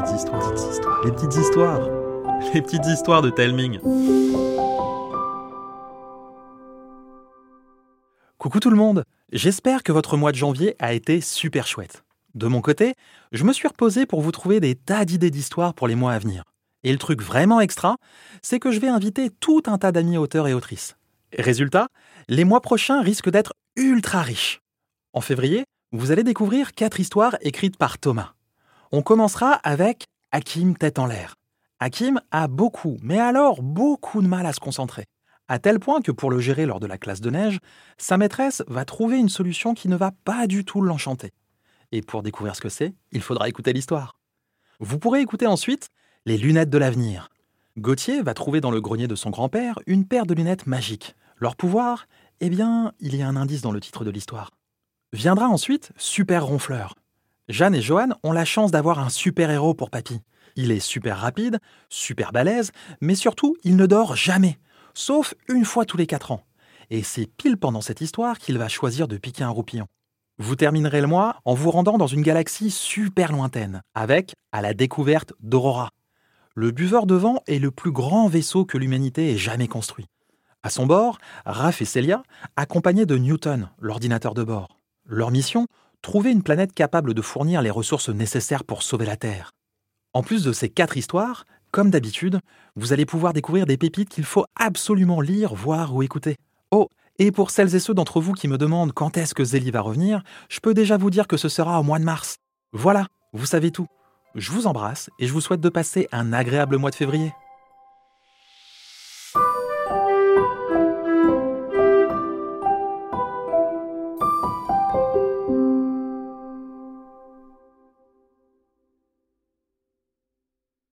[0.00, 1.88] petites histoires, les petites histoires,
[2.54, 3.78] les petites histoires de Telming.
[8.38, 12.02] Coucou tout le monde, j'espère que votre mois de janvier a été super chouette.
[12.34, 12.94] De mon côté,
[13.32, 16.18] je me suis reposé pour vous trouver des tas d'idées d'histoires pour les mois à
[16.18, 16.44] venir.
[16.82, 17.96] Et le truc vraiment extra,
[18.40, 20.96] c'est que je vais inviter tout un tas d'amis auteurs et autrices.
[21.36, 21.88] Résultat,
[22.28, 24.60] les mois prochains risquent d'être ultra riches.
[25.12, 28.32] En février, vous allez découvrir quatre histoires écrites par Thomas.
[28.92, 31.36] On commencera avec Hakim tête en l'air.
[31.78, 35.04] Hakim a beaucoup, mais alors beaucoup de mal à se concentrer.
[35.46, 37.60] À tel point que pour le gérer lors de la classe de neige,
[37.98, 41.30] sa maîtresse va trouver une solution qui ne va pas du tout l'enchanter.
[41.92, 44.16] Et pour découvrir ce que c'est, il faudra écouter l'histoire.
[44.80, 45.90] Vous pourrez écouter ensuite
[46.26, 47.28] Les lunettes de l'avenir.
[47.78, 51.14] Gauthier va trouver dans le grenier de son grand-père une paire de lunettes magiques.
[51.36, 52.08] Leur pouvoir
[52.40, 54.50] Eh bien, il y a un indice dans le titre de l'histoire.
[55.12, 56.96] Viendra ensuite Super Ronfleur.
[57.50, 60.20] Jeanne et Johan ont la chance d'avoir un super-héros pour papy.
[60.54, 61.58] Il est super rapide,
[61.88, 64.58] super balèze, mais surtout, il ne dort jamais,
[64.94, 66.44] sauf une fois tous les quatre ans.
[66.90, 69.86] Et c'est pile pendant cette histoire qu'il va choisir de piquer un roupillon.
[70.38, 74.72] Vous terminerez le mois en vous rendant dans une galaxie super lointaine, avec à la
[74.72, 75.90] découverte d'Aurora.
[76.54, 80.06] Le buveur de vent est le plus grand vaisseau que l'humanité ait jamais construit.
[80.62, 82.22] À son bord, Raph et Celia,
[82.54, 84.78] accompagnés de Newton, l'ordinateur de bord.
[85.04, 85.66] Leur mission
[86.02, 89.50] Trouver une planète capable de fournir les ressources nécessaires pour sauver la Terre.
[90.14, 92.40] En plus de ces quatre histoires, comme d'habitude,
[92.74, 96.36] vous allez pouvoir découvrir des pépites qu'il faut absolument lire, voir ou écouter.
[96.70, 99.70] Oh, et pour celles et ceux d'entre vous qui me demandent quand est-ce que Zélie
[99.70, 102.36] va revenir, je peux déjà vous dire que ce sera au mois de mars.
[102.72, 103.86] Voilà, vous savez tout.
[104.34, 107.32] Je vous embrasse et je vous souhaite de passer un agréable mois de février.